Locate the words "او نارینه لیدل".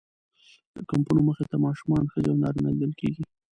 2.31-2.93